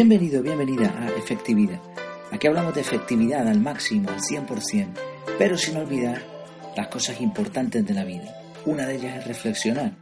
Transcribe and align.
Bienvenido, 0.00 0.44
bienvenida 0.44 0.94
a 0.96 1.08
Efectividad. 1.08 1.80
Aquí 2.30 2.46
hablamos 2.46 2.72
de 2.72 2.82
efectividad 2.82 3.48
al 3.48 3.58
máximo, 3.58 4.08
al 4.10 4.20
100%, 4.20 4.92
pero 5.38 5.58
sin 5.58 5.76
olvidar 5.76 6.22
las 6.76 6.86
cosas 6.86 7.20
importantes 7.20 7.84
de 7.84 7.94
la 7.94 8.04
vida. 8.04 8.32
Una 8.64 8.86
de 8.86 8.94
ellas 8.94 9.18
es 9.18 9.26
reflexionar. 9.26 9.96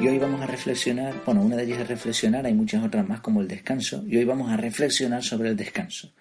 Y 0.00 0.08
hoy 0.08 0.16
vamos 0.16 0.40
a 0.40 0.46
reflexionar, 0.46 1.22
bueno, 1.26 1.42
una 1.42 1.56
de 1.56 1.64
ellas 1.64 1.80
es 1.80 1.88
reflexionar, 1.88 2.46
hay 2.46 2.54
muchas 2.54 2.82
otras 2.82 3.06
más 3.06 3.20
como 3.20 3.42
el 3.42 3.48
descanso, 3.48 4.02
y 4.06 4.16
hoy 4.16 4.24
vamos 4.24 4.50
a 4.50 4.56
reflexionar 4.56 5.22
sobre 5.22 5.50
el 5.50 5.56
descanso. 5.58 6.14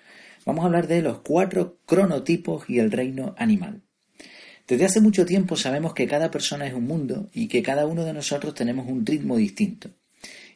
Vamos 0.45 0.63
a 0.63 0.67
hablar 0.67 0.87
de 0.87 1.01
los 1.01 1.19
cuatro 1.19 1.77
cronotipos 1.85 2.69
y 2.69 2.79
el 2.79 2.91
reino 2.91 3.33
animal. 3.37 3.81
Desde 4.67 4.83
hace 4.83 4.99
mucho 4.99 5.25
tiempo 5.25 5.55
sabemos 5.55 5.93
que 5.93 6.05
cada 6.05 6.29
persona 6.29 6.67
es 6.67 6.73
un 6.73 6.83
mundo 6.83 7.29
y 7.31 7.47
que 7.47 7.63
cada 7.63 7.85
uno 7.85 8.03
de 8.03 8.11
nosotros 8.11 8.53
tenemos 8.53 8.89
un 8.89 9.05
ritmo 9.05 9.37
distinto. 9.37 9.89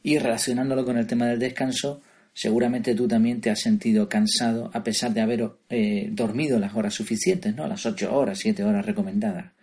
Y 0.04 0.18
relacionándolo 0.18 0.84
con 0.84 0.98
el 0.98 1.08
tema 1.08 1.28
del 1.28 1.40
descanso, 1.40 2.02
Seguramente 2.38 2.96
tú 2.96 3.08
también 3.08 3.40
te 3.40 3.50
has 3.50 3.62
sentido 3.62 4.10
cansado 4.10 4.70
a 4.74 4.84
pesar 4.84 5.14
de 5.14 5.22
haber 5.22 5.52
eh, 5.70 6.10
dormido 6.12 6.60
las 6.60 6.76
horas 6.76 6.94
suficientes, 6.94 7.56
¿no? 7.56 7.66
Las 7.66 7.86
ocho 7.86 8.14
horas, 8.14 8.40
siete 8.40 8.66
horas 8.66 8.86
recomendadas. 8.86 9.54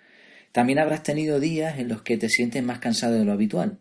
También 0.52 0.78
habrás 0.78 1.02
tenido 1.02 1.38
días 1.38 1.78
en 1.78 1.88
los 1.88 2.00
que 2.00 2.16
te 2.16 2.30
sientes 2.30 2.62
más 2.62 2.78
cansado 2.78 3.18
de 3.18 3.26
lo 3.26 3.32
habitual 3.32 3.78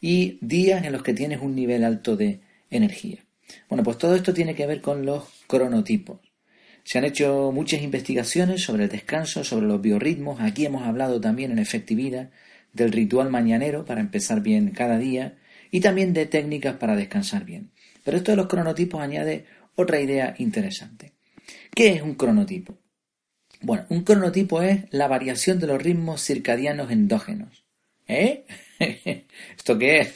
y 0.00 0.38
días 0.40 0.84
en 0.84 0.92
los 0.92 1.02
que 1.02 1.14
tienes 1.14 1.40
un 1.42 1.56
nivel 1.56 1.82
alto 1.82 2.16
de 2.16 2.40
energía. 2.70 3.24
Bueno, 3.68 3.82
pues 3.82 3.98
todo 3.98 4.14
esto 4.14 4.32
tiene 4.32 4.54
que 4.54 4.68
ver 4.68 4.80
con 4.80 5.04
los 5.04 5.24
cronotipos. 5.48 6.20
Se 6.84 6.98
han 6.98 7.04
hecho 7.04 7.50
muchas 7.52 7.82
investigaciones 7.82 8.62
sobre 8.62 8.84
el 8.84 8.88
descanso, 8.88 9.42
sobre 9.42 9.66
los 9.66 9.82
biorritmos. 9.82 10.40
Aquí 10.40 10.64
hemos 10.64 10.84
hablado 10.84 11.20
también 11.20 11.50
en 11.50 11.58
efectividad 11.58 12.30
del 12.72 12.92
ritual 12.92 13.30
mañanero 13.30 13.84
para 13.84 14.00
empezar 14.00 14.42
bien 14.42 14.70
cada 14.70 14.96
día 14.96 15.34
y 15.72 15.80
también 15.80 16.12
de 16.12 16.26
técnicas 16.26 16.76
para 16.76 16.94
descansar 16.94 17.44
bien. 17.44 17.72
Pero 18.04 18.16
esto 18.16 18.32
de 18.32 18.36
los 18.36 18.46
cronotipos 18.46 19.00
añade 19.00 19.46
otra 19.74 20.00
idea 20.00 20.34
interesante. 20.38 21.12
¿Qué 21.74 21.88
es 21.88 22.02
un 22.02 22.14
cronotipo? 22.14 22.78
Bueno, 23.60 23.86
un 23.88 24.02
cronotipo 24.02 24.60
es 24.62 24.84
la 24.90 25.08
variación 25.08 25.58
de 25.60 25.68
los 25.68 25.82
ritmos 25.82 26.22
circadianos 26.22 26.90
endógenos. 26.90 27.64
¿Eh? 28.08 28.44
¿Esto 29.56 29.78
qué 29.78 30.00
es? 30.00 30.14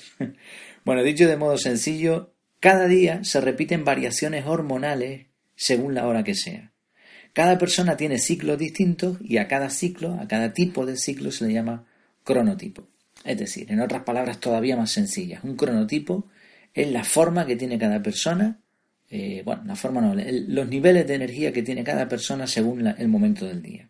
Bueno, 0.85 1.03
dicho 1.03 1.27
de 1.29 1.37
modo 1.37 1.57
sencillo, 1.59 2.35
cada 2.61 2.87
día 2.87 3.25
se 3.25 3.41
repiten 3.41 3.85
variaciones 3.85 4.47
hormonales 4.47 5.27
según 5.55 5.95
la 5.95 6.07
hora 6.07 6.25
que 6.25 6.35
sea. 6.35 6.73
Cada 7.33 7.59
persona 7.59 7.97
tiene 7.97 8.19
ciclos 8.19 8.59
distintos 8.59 9.19
y 9.21 9.39
a 9.39 9.47
cada 9.47 9.71
ciclo, 9.71 10.19
a 10.21 10.27
cada 10.27 10.53
tipo 10.53 10.87
de 10.87 10.97
ciclo 10.97 11.31
se 11.31 11.47
le 11.47 11.53
llama 11.53 11.85
cronotipo. 12.25 12.89
Es 13.25 13.39
decir, 13.39 13.71
en 13.71 13.81
otras 13.81 14.03
palabras 14.05 14.41
todavía 14.41 14.77
más 14.77 14.91
sencillas, 14.93 15.45
un 15.45 15.57
cronotipo 15.57 16.27
es 16.77 16.93
la 16.93 17.05
forma 17.05 17.47
que 17.47 17.57
tiene 17.57 17.79
cada 17.79 18.03
persona, 18.03 18.61
eh, 19.09 19.43
bueno, 19.45 19.63
la 19.65 19.77
forma 19.77 20.03
no, 20.03 20.15
los 20.15 20.69
niveles 20.69 21.07
de 21.07 21.15
energía 21.15 21.53
que 21.53 21.63
tiene 21.63 21.83
cada 21.83 22.07
persona 22.07 22.47
según 22.47 22.87
el 22.87 23.09
momento 23.09 23.47
del 23.47 23.63
día. 23.63 23.89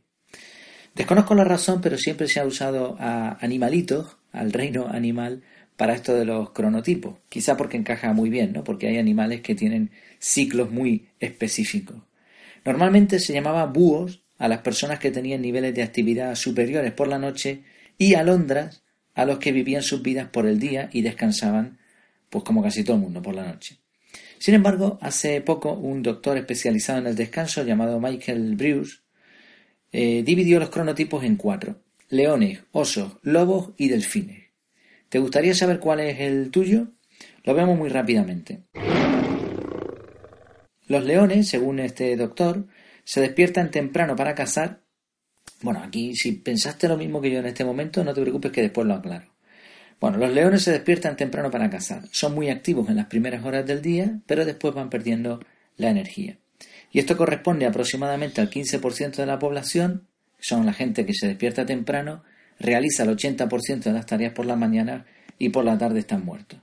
Desconozco 0.95 1.35
la 1.35 1.45
razón, 1.45 1.81
pero 1.83 1.99
siempre 1.99 2.29
se 2.29 2.39
ha 2.39 2.47
usado 2.47 2.97
a 3.01 3.37
animalitos, 3.45 4.17
al 4.33 4.53
reino 4.53 4.87
animal, 4.87 5.43
para 5.77 5.95
esto 5.95 6.15
de 6.15 6.25
los 6.25 6.51
cronotipos. 6.51 7.17
Quizá 7.29 7.57
porque 7.57 7.77
encaja 7.77 8.13
muy 8.13 8.31
bien, 8.31 8.53
¿no? 8.53 8.65
Porque 8.65 8.87
hay 8.87 8.99
animales 8.99 9.41
que 9.41 9.57
tienen 9.57 9.91
ciclos 10.21 10.71
muy 10.71 11.09
específicos. 11.19 11.97
Normalmente 12.65 13.19
se 13.19 13.33
llamaba 13.33 13.67
búhos 13.67 14.23
a 14.39 14.49
las 14.49 14.61
personas 14.61 15.01
que 15.01 15.11
tenían 15.11 15.43
niveles 15.43 15.75
de 15.75 15.83
actividad 15.83 16.35
superiores 16.37 16.93
por 16.93 17.09
la 17.09 17.19
noche 17.19 17.65
y 17.99 18.15
alondras 18.15 18.85
a 19.15 19.25
los 19.25 19.39
que 19.39 19.53
vivían 19.53 19.83
sus 19.83 20.03
vidas 20.03 20.29
por 20.29 20.47
el 20.47 20.61
día 20.61 20.89
y 20.93 21.03
descansaban 21.03 21.79
pues 22.31 22.45
como 22.45 22.63
casi 22.63 22.85
todo 22.85 22.97
el 22.97 23.03
mundo 23.03 23.23
por 23.23 23.35
la 23.35 23.45
noche. 23.45 23.79
Sin 24.39 24.55
embargo, 24.55 24.99
hace 25.01 25.41
poco 25.41 25.73
un 25.73 26.03
doctor 26.03 26.37
especializado 26.37 26.99
en 26.99 27.07
el 27.07 27.17
descanso 27.17 27.65
llamado 27.65 28.01
Michael 28.01 28.57
Bruce 28.57 28.99
eh, 29.93 30.23
dividió 30.25 30.59
los 30.59 30.71
cronotipos 30.71 31.25
en 31.25 31.37
cuatro: 31.37 31.83
leones, 32.09 32.61
osos, 32.73 33.19
lobos 33.23 33.73
y 33.77 33.89
delfines. 33.89 34.51
¿Te 35.09 35.19
gustaría 35.19 35.55
saber 35.55 35.79
cuál 35.79 36.01
es 36.01 36.21
el 36.21 36.51
tuyo? 36.51 36.89
Lo 37.45 37.55
vemos 37.55 37.79
muy 37.79 37.89
rápidamente. 37.89 38.65
Los 40.89 41.05
leones, 41.05 41.49
según 41.49 41.81
este 41.81 42.17
doctor, 42.17 42.67
se 43.05 43.21
despiertan 43.21 43.71
temprano 43.71 44.17
para 44.17 44.35
cazar. 44.35 44.83
Bueno, 45.63 45.81
aquí 45.83 46.15
si 46.15 46.33
pensaste 46.33 46.89
lo 46.89 46.97
mismo 46.97 47.21
que 47.21 47.31
yo 47.31 47.39
en 47.39 47.47
este 47.47 47.65
momento, 47.65 48.05
no 48.05 48.13
te 48.13 48.21
preocupes 48.21 48.53
que 48.53 48.63
después 48.63 48.87
lo 48.87 48.95
aclaro. 48.95 49.36
Bueno, 50.01 50.19
los 50.19 50.33
leones 50.33 50.63
se 50.63 50.73
despiertan 50.73 51.17
temprano 51.17 51.51
para 51.51 51.71
cazar. 51.71 52.03
Son 52.11 52.35
muy 52.35 52.51
activos 52.51 52.89
en 52.89 52.97
las 52.97 53.07
primeras 53.07 53.45
horas 53.45 53.67
del 53.67 53.81
día, 53.81 54.19
pero 54.27 54.45
después 54.45 54.75
van 54.75 54.91
perdiendo 54.91 55.41
la 55.77 55.91
energía. 55.91 56.39
Y 56.93 56.99
esto 56.99 57.17
corresponde 57.17 57.67
aproximadamente 57.67 58.41
al 58.41 58.51
15% 58.51 59.17
de 59.17 59.27
la 59.27 59.39
población, 59.39 60.07
son 60.39 60.67
la 60.67 60.73
gente 60.73 61.07
que 61.07 61.15
se 61.15 61.27
despierta 61.27 61.67
temprano, 61.67 62.23
realiza 62.59 63.03
el 63.03 63.11
80% 63.11 63.85
de 63.85 63.93
las 63.93 64.07
tareas 64.07 64.33
por 64.33 64.47
la 64.47 64.57
mañana 64.57 65.07
y 65.39 65.49
por 65.49 65.65
la 65.65 65.79
tarde 65.79 66.01
están 66.01 66.25
muertos. 66.25 66.61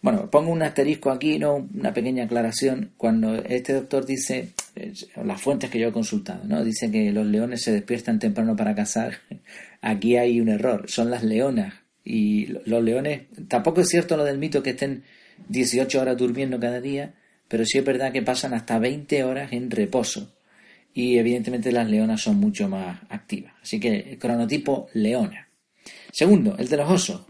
Bueno, 0.00 0.30
pongo 0.30 0.52
un 0.52 0.62
asterisco 0.62 1.10
aquí, 1.10 1.38
no 1.38 1.68
una 1.74 1.92
pequeña 1.92 2.24
aclaración. 2.24 2.92
Cuando 2.96 3.34
este 3.34 3.72
doctor 3.72 4.06
dice, 4.06 4.50
eh, 4.76 4.92
las 5.24 5.40
fuentes 5.40 5.70
que 5.70 5.80
yo 5.80 5.88
he 5.88 5.92
consultado, 5.92 6.44
¿no? 6.44 6.62
Dice 6.62 6.90
que 6.90 7.10
los 7.10 7.26
leones 7.26 7.62
se 7.62 7.72
despiertan 7.72 8.20
temprano 8.20 8.54
para 8.54 8.74
cazar. 8.74 9.14
Aquí 9.80 10.16
hay 10.16 10.40
un 10.40 10.48
error, 10.48 10.88
son 10.88 11.10
las 11.10 11.24
leonas 11.24 11.74
y 12.08 12.46
los 12.64 12.82
leones, 12.82 13.24
tampoco 13.48 13.82
es 13.82 13.88
cierto 13.88 14.16
lo 14.16 14.24
del 14.24 14.38
mito 14.38 14.62
que 14.62 14.70
estén 14.70 15.04
18 15.48 16.00
horas 16.00 16.16
durmiendo 16.16 16.58
cada 16.58 16.80
día, 16.80 17.14
pero 17.48 17.66
sí 17.66 17.76
es 17.76 17.84
verdad 17.84 18.12
que 18.12 18.22
pasan 18.22 18.54
hasta 18.54 18.78
20 18.78 19.24
horas 19.24 19.52
en 19.52 19.70
reposo. 19.70 20.34
Y 20.94 21.18
evidentemente 21.18 21.70
las 21.70 21.88
leonas 21.88 22.22
son 22.22 22.36
mucho 22.36 22.66
más 22.66 22.98
activas. 23.10 23.52
Así 23.62 23.78
que 23.78 24.12
el 24.12 24.18
cronotipo 24.18 24.88
leona. 24.94 25.50
Segundo, 26.10 26.56
el 26.58 26.68
de 26.68 26.76
los 26.78 26.90
osos. 26.90 27.26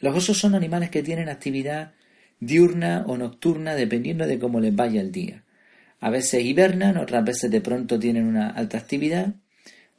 Los 0.00 0.16
osos 0.16 0.38
son 0.38 0.54
animales 0.54 0.88
que 0.88 1.02
tienen 1.02 1.28
actividad 1.28 1.92
diurna 2.40 3.04
o 3.06 3.18
nocturna 3.18 3.74
dependiendo 3.74 4.26
de 4.26 4.38
cómo 4.38 4.58
les 4.58 4.74
vaya 4.74 5.02
el 5.02 5.12
día. 5.12 5.44
A 6.00 6.08
veces 6.08 6.44
hibernan, 6.44 6.96
otras 6.96 7.24
veces 7.24 7.50
de 7.50 7.60
pronto 7.60 7.98
tienen 7.98 8.26
una 8.26 8.48
alta 8.48 8.78
actividad 8.78 9.34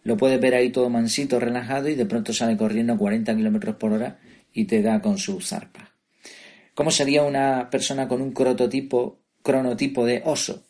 lo 0.04 0.18
puedes 0.18 0.40
ver 0.40 0.56
ahí 0.56 0.70
todo 0.70 0.90
mansito, 0.90 1.40
relajado 1.40 1.90
y 1.90 1.96
de 1.96 2.06
pronto 2.06 2.34
sale 2.34 2.58
corriendo 2.58 2.94
a 2.94 2.98
40 2.98 3.36
kilómetros 3.36 3.76
por 3.76 3.94
hora 3.94 4.20
y 4.54 4.66
te 4.66 4.82
da 4.82 5.02
con 5.02 5.18
su 5.18 5.42
zarpa. 5.42 5.94
¿Cómo 6.74 6.92
sería 6.92 7.24
una 7.24 7.70
persona 7.70 8.08
con 8.08 8.22
un 8.22 8.32
cronotipo 8.32 9.18
de 9.44 10.22
oso? 10.26 10.64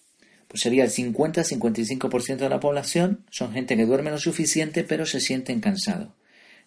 Pues 0.47 0.61
sería 0.61 0.85
el 0.85 0.89
50-55% 0.89 2.37
de 2.37 2.49
la 2.49 2.59
población, 2.59 3.25
son 3.29 3.51
gente 3.51 3.75
que 3.75 3.85
duerme 3.85 4.11
lo 4.11 4.17
suficiente 4.17 4.83
pero 4.83 5.05
se 5.05 5.19
sienten 5.19 5.59
cansados. 5.59 6.09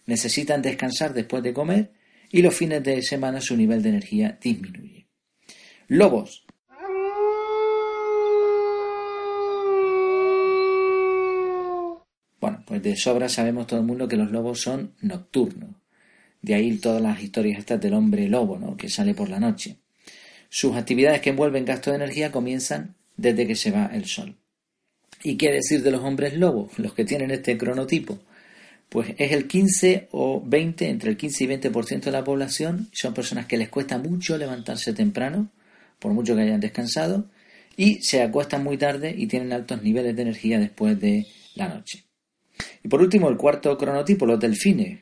Necesitan 0.07 0.63
descansar 0.63 1.15
después 1.15 1.43
de 1.43 1.55
comer 1.55 1.93
y 2.31 2.43
los 2.43 2.55
fines 2.55 2.83
de 2.83 3.03
semana 3.03 3.41
su 3.41 3.57
nivel 3.57 3.83
de 3.83 3.89
energía 3.89 4.39
disminuye. 4.41 5.07
Lobos, 5.89 6.45
Bueno, 12.41 12.60
pues 12.71 12.85
de 12.85 12.95
sobra 12.95 13.29
sabemos 13.29 13.67
todo 13.67 13.81
el 13.81 13.87
mundo 13.87 14.07
que 14.07 14.17
los 14.17 14.31
lobos 14.31 14.61
son 14.61 14.95
nocturnos. 15.01 15.71
De 16.41 16.55
ahí 16.55 16.77
todas 16.77 17.03
las 17.03 17.21
historias 17.21 17.59
estas 17.59 17.81
del 17.81 17.95
hombre 17.95 18.29
lobo, 18.29 18.61
¿no? 18.61 18.77
que 18.77 18.89
sale 18.89 19.13
por 19.13 19.29
la 19.29 19.41
noche. 19.41 19.79
Sus 20.49 20.77
actividades 20.77 21.21
que 21.21 21.31
envuelven 21.31 21.65
gasto 21.65 21.91
de 21.91 21.97
energía 21.97 22.31
comienzan 22.31 22.95
desde 23.17 23.45
que 23.49 23.57
se 23.57 23.73
va 23.73 23.91
el 23.93 24.05
sol. 24.05 24.37
¿Y 25.25 25.37
qué 25.37 25.51
decir 25.51 25.83
de 25.83 25.91
los 25.91 26.03
hombres 26.03 26.35
lobos, 26.35 26.79
los 26.79 26.95
que 26.95 27.05
tienen 27.05 27.33
este 27.33 27.59
cronotipo? 27.59 28.21
Pues 28.89 29.15
es 29.19 29.33
el 29.33 29.49
15 29.49 30.07
o 30.13 30.41
20, 30.41 30.91
entre 30.91 31.11
el 31.11 31.17
15 31.17 31.43
y 31.43 31.47
20% 31.49 32.03
de 32.03 32.13
la 32.13 32.23
población. 32.23 32.89
Son 32.93 33.13
personas 33.13 33.47
que 33.47 33.59
les 33.59 33.69
cuesta 33.69 33.99
mucho 33.99 34.39
levantarse 34.39 34.93
temprano, 34.93 35.51
por 35.99 36.13
mucho 36.13 36.37
que 36.37 36.43
hayan 36.43 36.61
descansado, 36.61 37.29
y 37.77 38.01
se 38.03 38.23
acuestan 38.23 38.63
muy 38.63 38.79
tarde 38.79 39.13
y 39.19 39.27
tienen 39.27 39.53
altos 39.53 39.83
niveles 39.83 40.15
de 40.15 40.23
energía 40.23 40.61
después 40.61 41.01
de 41.01 41.27
la 41.57 41.67
noche. 41.67 42.05
Y 42.83 42.89
por 42.89 43.01
último, 43.01 43.29
el 43.29 43.37
cuarto 43.37 43.77
cronotipo, 43.77 44.27
los 44.27 44.41
delfines. 44.41 45.01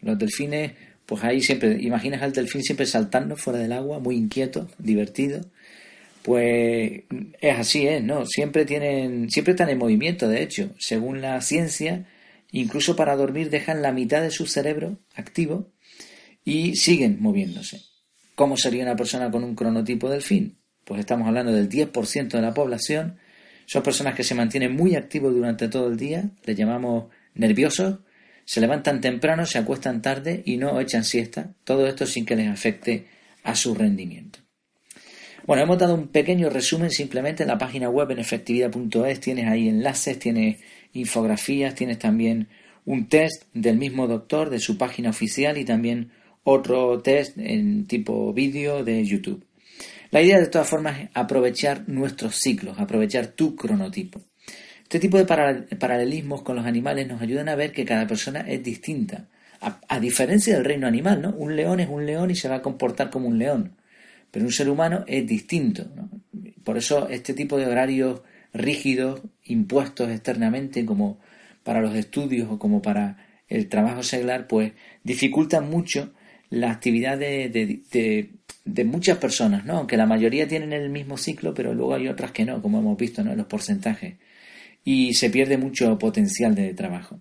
Los 0.00 0.18
delfines, 0.18 0.72
pues 1.04 1.24
ahí 1.24 1.40
siempre, 1.40 1.76
imaginas 1.80 2.22
al 2.22 2.32
delfín 2.32 2.62
siempre 2.62 2.86
saltando 2.86 3.36
fuera 3.36 3.58
del 3.58 3.72
agua, 3.72 3.98
muy 3.98 4.16
inquieto, 4.16 4.68
divertido. 4.78 5.40
Pues 6.22 7.02
es 7.40 7.58
así, 7.58 7.86
¿eh? 7.86 8.00
¿no? 8.00 8.26
Siempre 8.26 8.64
tienen, 8.64 9.30
siempre 9.30 9.52
están 9.52 9.68
en 9.68 9.78
movimiento, 9.78 10.28
de 10.28 10.42
hecho. 10.42 10.70
Según 10.78 11.20
la 11.20 11.40
ciencia, 11.40 12.06
incluso 12.50 12.96
para 12.96 13.16
dormir 13.16 13.50
dejan 13.50 13.82
la 13.82 13.92
mitad 13.92 14.22
de 14.22 14.30
su 14.30 14.46
cerebro 14.46 14.98
activo 15.14 15.72
y 16.44 16.76
siguen 16.76 17.18
moviéndose. 17.20 17.95
¿Cómo 18.36 18.58
sería 18.58 18.82
una 18.82 18.94
persona 18.94 19.30
con 19.30 19.42
un 19.42 19.54
cronotipo 19.54 20.10
delfín? 20.10 20.58
Pues 20.84 21.00
estamos 21.00 21.26
hablando 21.26 21.52
del 21.52 21.70
10% 21.70 22.28
de 22.28 22.42
la 22.42 22.52
población, 22.52 23.16
Son 23.64 23.82
personas 23.82 24.14
que 24.14 24.22
se 24.22 24.34
mantienen 24.34 24.76
muy 24.76 24.94
activos 24.94 25.34
durante 25.34 25.68
todo 25.68 25.88
el 25.88 25.96
día, 25.96 26.30
les 26.44 26.56
llamamos 26.56 27.06
nerviosos, 27.34 27.98
se 28.44 28.60
levantan 28.60 29.00
temprano, 29.00 29.44
se 29.46 29.58
acuestan 29.58 30.02
tarde 30.02 30.42
y 30.44 30.58
no 30.58 30.78
echan 30.78 31.02
siesta, 31.02 31.54
todo 31.64 31.86
esto 31.88 32.06
sin 32.06 32.26
que 32.26 32.36
les 32.36 32.48
afecte 32.48 33.06
a 33.42 33.56
su 33.56 33.74
rendimiento. 33.74 34.38
Bueno, 35.46 35.62
hemos 35.62 35.78
dado 35.78 35.94
un 35.94 36.08
pequeño 36.08 36.50
resumen 36.50 36.90
simplemente 36.90 37.42
en 37.42 37.48
la 37.48 37.58
página 37.58 37.88
web 37.88 38.10
en 38.10 38.18
efectividad.es, 38.18 39.18
tienes 39.18 39.50
ahí 39.50 39.68
enlaces, 39.68 40.18
tienes 40.18 40.60
infografías, 40.92 41.74
tienes 41.74 41.98
también 41.98 42.48
un 42.84 43.08
test 43.08 43.44
del 43.54 43.78
mismo 43.78 44.06
doctor 44.06 44.50
de 44.50 44.60
su 44.60 44.76
página 44.76 45.10
oficial 45.10 45.56
y 45.56 45.64
también 45.64 46.10
otro 46.48 47.00
test 47.02 47.36
en 47.38 47.86
tipo 47.86 48.32
vídeo 48.32 48.84
de 48.84 49.04
YouTube. 49.04 49.44
La 50.12 50.22
idea 50.22 50.38
de 50.38 50.46
todas 50.46 50.68
formas 50.68 51.00
es 51.00 51.08
aprovechar 51.12 51.88
nuestros 51.88 52.36
ciclos, 52.36 52.78
aprovechar 52.78 53.26
tu 53.26 53.56
cronotipo. 53.56 54.20
Este 54.84 55.00
tipo 55.00 55.18
de 55.18 55.24
paralelismos 55.24 56.42
con 56.42 56.54
los 56.54 56.64
animales 56.64 57.08
nos 57.08 57.20
ayudan 57.20 57.48
a 57.48 57.56
ver 57.56 57.72
que 57.72 57.84
cada 57.84 58.06
persona 58.06 58.42
es 58.42 58.62
distinta. 58.62 59.26
A, 59.60 59.98
diferencia 59.98 60.54
del 60.54 60.64
reino 60.64 60.86
animal, 60.86 61.20
¿no? 61.20 61.30
Un 61.30 61.56
león 61.56 61.80
es 61.80 61.88
un 61.88 62.06
león 62.06 62.30
y 62.30 62.36
se 62.36 62.48
va 62.48 62.56
a 62.56 62.62
comportar 62.62 63.10
como 63.10 63.26
un 63.26 63.38
león. 63.38 63.72
Pero 64.30 64.44
un 64.44 64.52
ser 64.52 64.70
humano 64.70 65.04
es 65.08 65.26
distinto. 65.26 65.90
Por 66.62 66.78
eso 66.78 67.08
este 67.08 67.34
tipo 67.34 67.58
de 67.58 67.66
horarios 67.66 68.20
rígidos, 68.52 69.20
impuestos 69.42 70.10
externamente, 70.10 70.86
como 70.86 71.18
para 71.64 71.80
los 71.80 71.96
estudios 71.96 72.48
o 72.48 72.60
como 72.60 72.82
para 72.82 73.26
el 73.48 73.68
trabajo 73.68 74.04
seglar, 74.04 74.46
pues 74.46 74.74
dificultan 75.02 75.68
mucho 75.68 76.12
la 76.50 76.70
actividad 76.70 77.18
de, 77.18 77.48
de, 78.64 78.84
muchas 78.84 79.18
personas, 79.18 79.64
¿no? 79.64 79.78
Aunque 79.78 79.96
la 79.96 80.06
mayoría 80.06 80.46
tienen 80.46 80.72
el 80.72 80.90
mismo 80.90 81.16
ciclo, 81.16 81.54
pero 81.54 81.74
luego 81.74 81.94
hay 81.94 82.08
otras 82.08 82.32
que 82.32 82.44
no, 82.44 82.62
como 82.62 82.78
hemos 82.78 82.96
visto, 82.96 83.24
¿no? 83.24 83.34
Los 83.34 83.46
porcentajes. 83.46 84.16
Y 84.84 85.14
se 85.14 85.30
pierde 85.30 85.58
mucho 85.58 85.98
potencial 85.98 86.54
de 86.54 86.74
trabajo. 86.74 87.20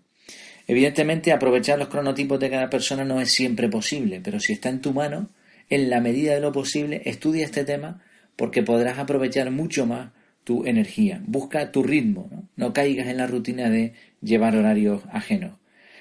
Evidentemente, 0.67 1.31
aprovechar 1.31 1.77
los 1.77 1.89
cronotipos 1.89 2.39
de 2.39 2.49
cada 2.49 2.69
persona 2.69 3.05
no 3.05 3.21
es 3.21 3.31
siempre 3.31 3.69
posible, 3.69 4.21
pero 4.23 4.39
si 4.39 4.53
está 4.53 4.69
en 4.69 4.81
tu 4.81 4.93
mano, 4.93 5.29
en 5.69 5.89
la 5.89 6.01
medida 6.01 6.33
de 6.33 6.41
lo 6.41 6.51
posible, 6.51 7.01
estudia 7.05 7.45
este 7.45 7.63
tema 7.63 8.01
porque 8.35 8.63
podrás 8.63 8.99
aprovechar 8.99 9.49
mucho 9.51 9.85
más 9.85 10.11
tu 10.43 10.65
energía. 10.65 11.21
Busca 11.25 11.71
tu 11.71 11.83
ritmo, 11.83 12.29
¿no? 12.31 12.49
no 12.55 12.73
caigas 12.73 13.07
en 13.07 13.17
la 13.17 13.27
rutina 13.27 13.69
de 13.69 13.93
llevar 14.21 14.55
horarios 14.55 15.03
ajenos. 15.11 15.57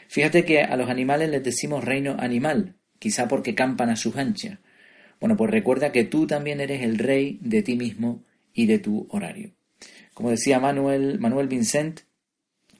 Fíjate 0.09 0.45
que 0.45 0.61
a 0.61 0.77
los 0.77 0.91
animales 0.91 1.31
les 1.31 1.43
decimos 1.43 1.85
reino 1.85 2.17
animal, 2.19 2.75
quizá 2.99 3.29
porque 3.29 3.55
campan 3.55 3.91
a 3.91 3.97
sus 3.97 4.17
anchas. 4.17 4.59
Bueno, 5.21 5.37
pues 5.37 5.51
recuerda 5.51 5.93
que 5.93 6.05
tú 6.05 6.27
también 6.27 6.61
eres 6.61 6.83
el 6.83 6.99
rey 6.99 7.39
de 7.41 7.63
ti 7.63 7.77
mismo 7.77 8.25
y 8.53 8.67
de 8.67 8.79
tu 8.79 9.07
horario. 9.11 9.53
Como 10.13 10.31
decía 10.31 10.61
Manuel, 10.61 11.19
Manuel 11.19 11.49
Vincent, 11.49 12.01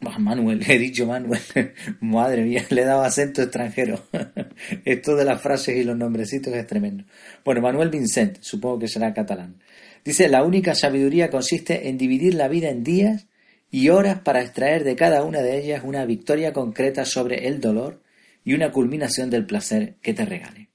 Manuel, 0.01 0.63
he 0.69 0.79
dicho 0.79 1.07
Manuel, 1.07 1.41
madre 2.01 2.45
mía, 2.45 2.65
le 2.71 2.83
he 2.83 2.85
dado 2.85 3.03
acento 3.03 3.43
extranjero. 3.43 4.05
Esto 4.85 5.17
de 5.17 5.25
las 5.25 5.41
frases 5.41 5.77
y 5.77 5.85
los 5.85 5.97
nombrecitos 5.97 6.55
es 6.55 6.67
tremendo. 6.67 7.05
Bueno, 7.45 7.61
Manuel 7.61 7.91
Vincent, 7.91 8.39
supongo 8.41 8.81
que 8.81 8.89
será 8.89 9.15
catalán. 9.15 9.57
Dice, 10.05 10.29
la 10.29 10.45
única 10.45 10.75
sabiduría 10.75 11.31
consiste 11.31 11.89
en 11.89 11.97
dividir 11.97 12.35
la 12.35 12.49
vida 12.49 12.69
en 12.69 12.85
días 12.85 13.27
y 13.71 13.89
horas 13.89 14.21
para 14.21 14.43
extraer 14.43 14.85
de 14.85 14.97
cada 14.97 15.25
una 15.25 15.41
de 15.41 15.59
ellas 15.59 15.83
una 15.83 16.05
victoria 16.05 16.53
concreta 16.53 17.05
sobre 17.05 17.49
el 17.49 17.61
dolor 17.61 18.03
y 18.45 18.55
una 18.55 18.71
culminación 18.71 19.31
del 19.31 19.47
placer 19.47 19.97
que 20.03 20.15
te 20.15 20.25
regale. 20.25 20.69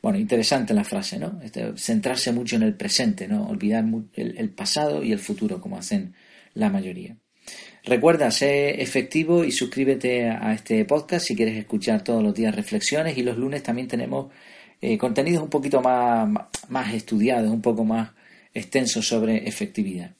Bueno, 0.00 0.18
interesante 0.18 0.74
la 0.74 0.84
frase, 0.84 1.18
¿no? 1.18 1.40
Este, 1.42 1.76
centrarse 1.76 2.32
mucho 2.32 2.56
en 2.56 2.62
el 2.62 2.74
presente, 2.74 3.26
¿no? 3.26 3.48
Olvidar 3.48 3.84
el, 4.14 4.50
pasado 4.50 5.02
y 5.02 5.12
el 5.12 5.18
futuro, 5.18 5.60
como 5.60 5.76
hacen 5.76 6.14
la 6.54 6.70
mayoría. 6.70 7.16
Recuerda, 7.84 8.30
sé 8.30 8.80
efectivo 8.82 9.44
y 9.44 9.52
suscríbete 9.52 10.28
a 10.30 10.52
este 10.52 10.84
podcast 10.84 11.26
si 11.26 11.34
quieres 11.34 11.56
escuchar 11.56 12.04
todos 12.04 12.22
los 12.22 12.34
días 12.34 12.54
reflexiones 12.54 13.16
y 13.16 13.22
los 13.22 13.38
lunes 13.38 13.62
también 13.62 13.88
tenemos 13.88 14.32
eh, 14.80 14.98
contenidos 14.98 15.42
un 15.42 15.50
poquito 15.50 15.80
más, 15.80 16.28
más 16.68 16.94
estudiados, 16.94 17.50
un 17.50 17.62
poco 17.62 17.84
más 17.84 18.10
extensos 18.54 19.08
sobre 19.08 19.48
efectividad. 19.48 20.14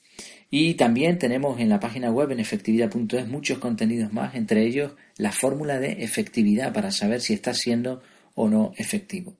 Y 0.49 0.73
también 0.75 1.19
tenemos 1.19 1.59
en 1.59 1.69
la 1.69 1.79
página 1.79 2.11
web 2.11 2.31
en 2.31 2.39
efectividad.es 2.39 3.27
muchos 3.27 3.59
contenidos 3.59 4.11
más, 4.11 4.35
entre 4.35 4.65
ellos 4.65 4.93
la 5.17 5.31
fórmula 5.31 5.79
de 5.79 6.03
efectividad 6.03 6.73
para 6.73 6.91
saber 6.91 7.21
si 7.21 7.33
estás 7.33 7.57
siendo 7.57 8.01
o 8.35 8.49
no 8.49 8.73
efectivo. 8.77 9.35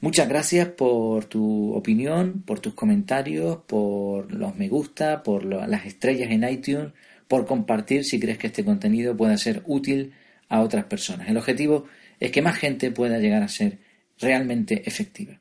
Muchas 0.00 0.28
gracias 0.28 0.68
por 0.68 1.24
tu 1.24 1.72
opinión, 1.74 2.42
por 2.42 2.60
tus 2.60 2.74
comentarios, 2.74 3.58
por 3.66 4.30
los 4.30 4.54
me 4.56 4.68
gusta, 4.68 5.22
por 5.22 5.44
las 5.44 5.86
estrellas 5.86 6.30
en 6.30 6.46
iTunes, 6.46 6.92
por 7.28 7.46
compartir 7.46 8.04
si 8.04 8.20
crees 8.20 8.36
que 8.36 8.48
este 8.48 8.64
contenido 8.64 9.16
pueda 9.16 9.38
ser 9.38 9.62
útil 9.66 10.12
a 10.48 10.60
otras 10.60 10.84
personas. 10.84 11.28
El 11.28 11.38
objetivo 11.38 11.86
es 12.20 12.30
que 12.30 12.42
más 12.42 12.56
gente 12.56 12.90
pueda 12.90 13.18
llegar 13.18 13.42
a 13.42 13.48
ser 13.48 13.78
realmente 14.18 14.82
efectiva. 14.86 15.40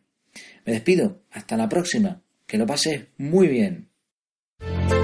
Me 0.65 0.73
despido, 0.73 1.21
hasta 1.31 1.57
la 1.57 1.69
próxima, 1.69 2.21
que 2.47 2.57
lo 2.57 2.65
pases 2.65 3.07
muy 3.17 3.47
bien. 3.47 3.89
Thank 4.61 4.91
you. 4.91 4.94